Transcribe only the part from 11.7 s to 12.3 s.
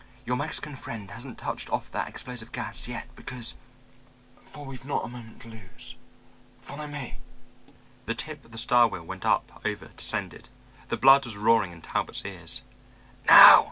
in Talbot's